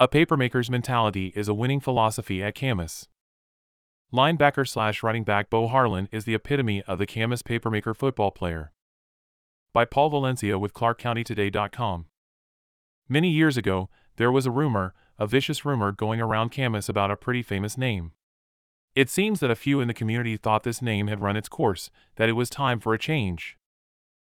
[0.00, 3.06] A papermaker's mentality is a winning philosophy at Camas.
[4.12, 8.72] Linebacker slash running back Beau Harlan is the epitome of the Camas papermaker football player.
[9.72, 12.06] By Paul Valencia with ClarkCountyToday.com.
[13.08, 17.16] Many years ago, there was a rumor, a vicious rumor going around Camas about a
[17.16, 18.10] pretty famous name.
[18.96, 21.88] It seems that a few in the community thought this name had run its course,
[22.16, 23.56] that it was time for a change.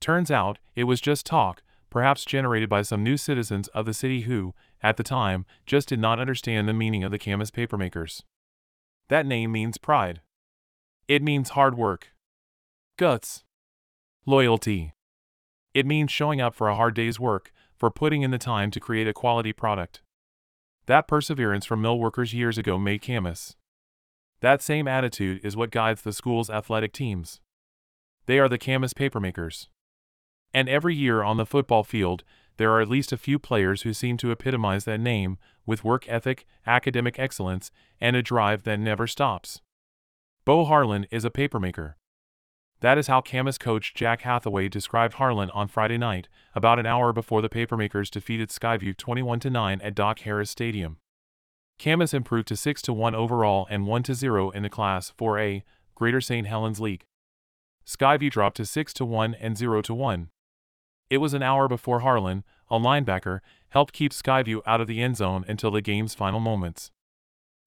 [0.00, 4.22] Turns out, it was just talk, perhaps generated by some new citizens of the city
[4.22, 8.22] who, at the time, just did not understand the meaning of the Camas papermakers.
[9.08, 10.20] That name means pride.
[11.06, 12.08] It means hard work,
[12.98, 13.44] guts,
[14.26, 14.92] loyalty.
[15.72, 18.80] It means showing up for a hard day's work, for putting in the time to
[18.80, 20.02] create a quality product.
[20.86, 23.56] That perseverance from mill workers years ago made Camas.
[24.40, 27.40] That same attitude is what guides the school's athletic teams.
[28.26, 29.68] They are the Camas papermakers.
[30.54, 32.24] And every year on the football field,
[32.56, 36.08] there are at least a few players who seem to epitomize that name with work
[36.08, 39.60] ethic, academic excellence, and a drive that never stops.
[40.44, 41.94] Beau Harlan is a papermaker.
[42.80, 47.12] That is how Camas coach Jack Hathaway described Harlan on Friday night, about an hour
[47.12, 50.98] before the Papermakers defeated Skyview 21 9 at Doc Harris Stadium.
[51.78, 55.62] Camas improved to 6 1 overall and 1 0 in the Class 4A
[55.94, 56.46] Greater St.
[56.46, 57.04] Helens League.
[57.84, 60.30] Skyview dropped to 6 1 and 0 1.
[61.10, 65.16] It was an hour before Harlan, a linebacker, helped keep Skyview out of the end
[65.16, 66.90] zone until the game's final moments.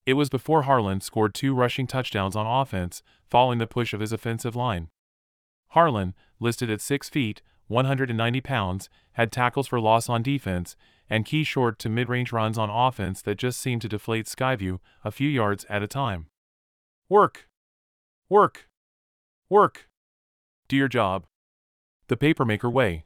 [0.05, 4.11] It was before Harlan scored two rushing touchdowns on offense, following the push of his
[4.11, 4.89] offensive line.
[5.69, 10.75] Harlan, listed at 6 feet, 190 pounds, had tackles for loss on defense,
[11.09, 14.79] and key short to mid range runs on offense that just seemed to deflate Skyview
[15.03, 16.27] a few yards at a time.
[17.09, 17.47] Work!
[18.29, 18.69] Work!
[19.49, 19.87] Work!
[20.67, 21.25] Do your job.
[22.07, 23.05] The Papermaker Way.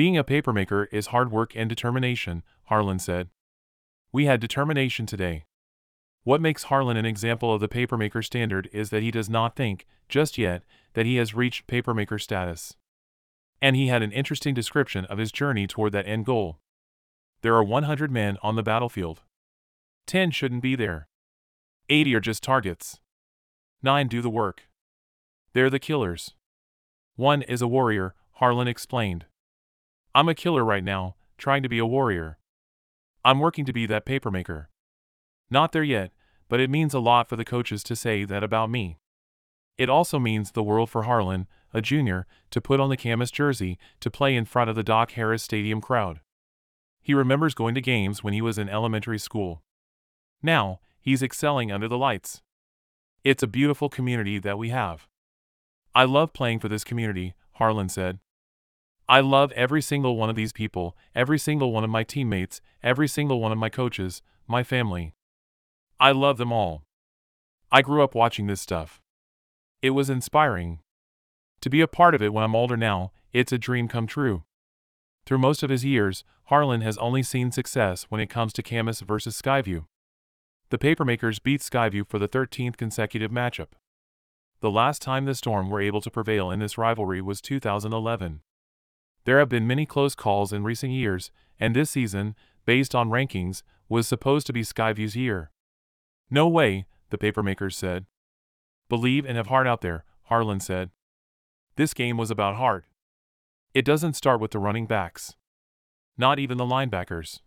[0.00, 3.28] Being a papermaker is hard work and determination, Harlan said.
[4.12, 5.44] We had determination today.
[6.24, 9.86] What makes Harlan an example of the papermaker standard is that he does not think,
[10.08, 10.62] just yet,
[10.94, 12.78] that he has reached papermaker status.
[13.60, 16.60] And he had an interesting description of his journey toward that end goal.
[17.42, 19.20] There are 100 men on the battlefield.
[20.06, 21.08] 10 shouldn't be there.
[21.90, 23.00] 80 are just targets.
[23.82, 24.62] 9 do the work.
[25.52, 26.32] They're the killers.
[27.16, 29.26] One is a warrior, Harlan explained.
[30.12, 32.38] I'm a killer right now, trying to be a warrior.
[33.24, 34.66] I'm working to be that papermaker.
[35.50, 36.10] Not there yet,
[36.48, 38.98] but it means a lot for the coaches to say that about me.
[39.78, 43.78] It also means the world for Harlan, a junior, to put on the Camas jersey
[44.00, 46.20] to play in front of the Doc Harris Stadium crowd.
[47.00, 49.62] He remembers going to games when he was in elementary school.
[50.42, 52.42] Now, he's excelling under the lights.
[53.22, 55.06] It's a beautiful community that we have.
[55.94, 58.18] I love playing for this community, Harlan said.
[59.10, 63.08] I love every single one of these people, every single one of my teammates, every
[63.08, 65.16] single one of my coaches, my family.
[65.98, 66.84] I love them all.
[67.72, 69.02] I grew up watching this stuff.
[69.82, 70.78] It was inspiring.
[71.62, 74.44] To be a part of it when I'm older now, it's a dream come true.
[75.26, 79.00] Through most of his years, Harlan has only seen success when it comes to Camas
[79.00, 79.86] versus Skyview.
[80.68, 83.72] The Papermakers beat Skyview for the 13th consecutive matchup.
[84.60, 88.42] The last time the Storm were able to prevail in this rivalry was 2011.
[89.24, 93.62] There have been many close calls in recent years, and this season, based on rankings,
[93.88, 95.50] was supposed to be Skyview's year.
[96.30, 98.06] No way, the Papermakers said.
[98.88, 100.90] Believe and have heart out there, Harlan said.
[101.76, 102.84] This game was about heart.
[103.74, 105.34] It doesn't start with the running backs.
[106.16, 107.40] Not even the linebackers.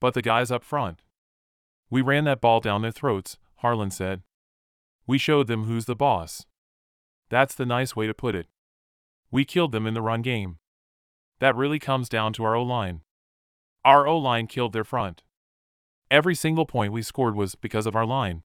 [0.00, 1.00] But the guys up front.
[1.90, 4.22] We ran that ball down their throats, Harlan said.
[5.06, 6.46] We showed them who's the boss.
[7.28, 8.46] That's the nice way to put it.
[9.30, 10.58] We killed them in the run game.
[11.40, 13.02] That really comes down to our O line.
[13.84, 15.22] Our O line killed their front.
[16.10, 18.42] Every single point we scored was because of our line.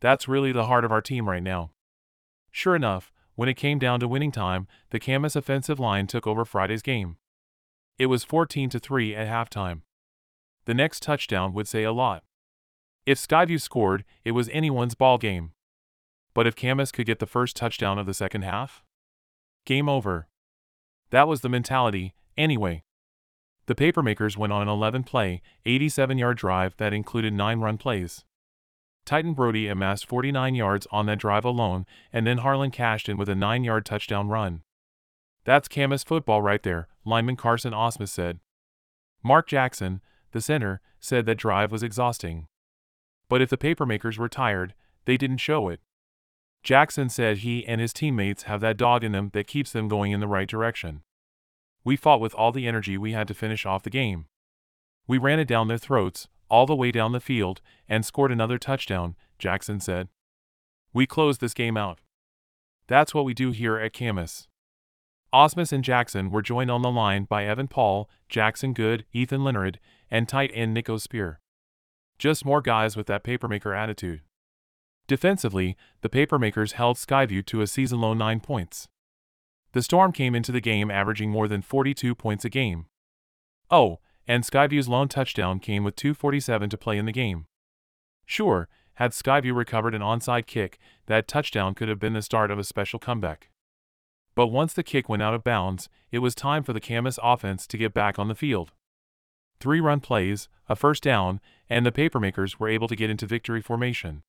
[0.00, 1.70] That's really the heart of our team right now.
[2.50, 6.44] Sure enough, when it came down to winning time, the Camas offensive line took over
[6.44, 7.16] Friday's game.
[7.98, 9.82] It was 14 to 3 at halftime.
[10.64, 12.24] The next touchdown would say a lot.
[13.06, 15.52] If Skyview scored, it was anyone's ball game.
[16.34, 18.82] But if Camas could get the first touchdown of the second half?
[19.66, 20.28] Game over.
[21.10, 22.84] That was the mentality, anyway.
[23.66, 28.24] The Papermakers went on an 11 play, 87 yard drive that included 9 run plays.
[29.04, 33.28] Titan Brody amassed 49 yards on that drive alone, and then Harlan cashed in with
[33.28, 34.62] a 9 yard touchdown run.
[35.44, 38.40] That's Camas football right there, lineman Carson Ausmus said.
[39.22, 40.00] Mark Jackson,
[40.32, 42.46] the center, said that drive was exhausting.
[43.28, 44.74] But if the papermakers were tired,
[45.06, 45.80] they didn't show it.
[46.62, 50.12] Jackson said he and his teammates have that dog in them that keeps them going
[50.12, 51.02] in the right direction.
[51.84, 54.26] We fought with all the energy we had to finish off the game.
[55.06, 58.58] We ran it down their throats, all the way down the field, and scored another
[58.58, 60.08] touchdown, Jackson said.
[60.92, 62.00] We closed this game out.
[62.86, 64.48] That's what we do here at Camas.
[65.32, 69.78] Ausmus and Jackson were joined on the line by Evan Paul, Jackson Good, Ethan Leonard,
[70.10, 71.40] and tight end Nico Spear.
[72.18, 74.22] Just more guys with that papermaker attitude.
[75.10, 78.86] Defensively, the papermakers held Skyview to a season low 9 points.
[79.72, 82.86] The Storm came into the game averaging more than 42 points a game.
[83.72, 83.98] Oh,
[84.28, 87.46] and Skyview's lone touchdown came with 2.47 to play in the game.
[88.24, 92.60] Sure, had Skyview recovered an onside kick, that touchdown could have been the start of
[92.60, 93.50] a special comeback.
[94.36, 97.66] But once the kick went out of bounds, it was time for the Camas offense
[97.66, 98.70] to get back on the field.
[99.58, 103.60] Three run plays, a first down, and the Papermakers were able to get into victory
[103.60, 104.22] formation.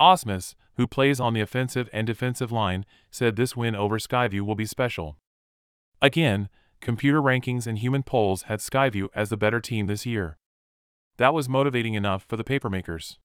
[0.00, 4.54] Ausmus, who plays on the offensive and defensive line, said this win over Skyview will
[4.54, 5.16] be special.
[6.02, 6.48] Again,
[6.80, 10.36] computer rankings and human polls had Skyview as the better team this year.
[11.16, 13.18] That was motivating enough for the Papermakers.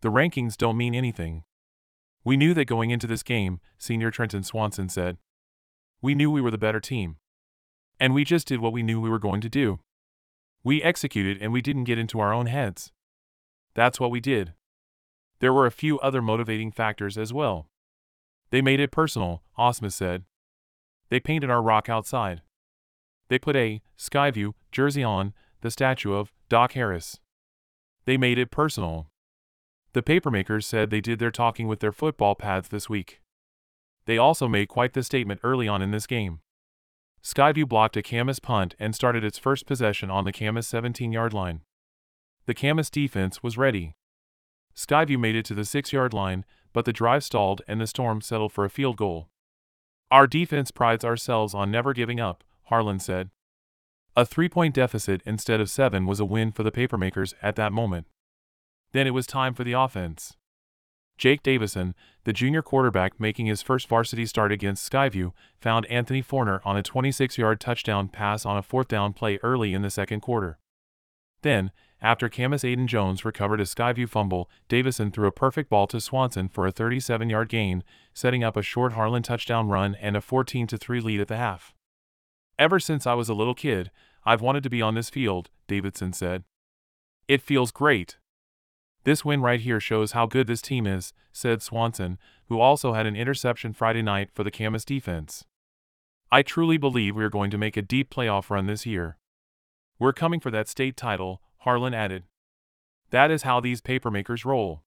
[0.00, 1.44] The rankings don't mean anything.
[2.24, 5.18] We knew that going into this game, Senior Trenton Swanson said.
[6.00, 7.16] We knew we were the better team.
[8.00, 9.78] And we just did what we knew we were going to do.
[10.64, 12.92] We executed and we didn't get into our own heads.
[13.74, 14.54] That's what we did.
[15.42, 17.66] There were a few other motivating factors as well.
[18.50, 20.22] They made it personal, Ausmus said.
[21.08, 22.42] They painted our rock outside.
[23.26, 27.18] They put a Skyview jersey on the statue of Doc Harris.
[28.04, 29.08] They made it personal.
[29.94, 33.20] The papermakers said they did their talking with their football pads this week.
[34.06, 36.38] They also made quite the statement early on in this game.
[37.20, 41.34] Skyview blocked a Camas punt and started its first possession on the Camas 17 yard
[41.34, 41.62] line.
[42.46, 43.96] The Camas defense was ready.
[44.76, 48.20] Skyview made it to the 6 yard line, but the drive stalled and the Storm
[48.20, 49.28] settled for a field goal.
[50.10, 53.30] Our defense prides ourselves on never giving up, Harlan said.
[54.14, 57.72] A three point deficit instead of seven was a win for the papermakers at that
[57.72, 58.06] moment.
[58.92, 60.36] Then it was time for the offense.
[61.16, 66.60] Jake Davison, the junior quarterback making his first varsity start against Skyview, found Anthony Forner
[66.64, 70.20] on a 26 yard touchdown pass on a fourth down play early in the second
[70.20, 70.58] quarter.
[71.42, 71.70] Then,
[72.02, 76.48] after Camas Aiden Jones recovered a Skyview fumble, Davison threw a perfect ball to Swanson
[76.48, 80.66] for a 37 yard gain, setting up a short Harlan touchdown run and a 14
[80.66, 81.72] 3 lead at the half.
[82.58, 83.92] Ever since I was a little kid,
[84.24, 86.42] I've wanted to be on this field, Davison said.
[87.28, 88.18] It feels great.
[89.04, 93.06] This win right here shows how good this team is, said Swanson, who also had
[93.06, 95.44] an interception Friday night for the Camas defense.
[96.30, 99.18] I truly believe we are going to make a deep playoff run this year.
[99.98, 102.24] We're coming for that state title, Harlan added.
[103.10, 104.82] That is how these papermakers roll.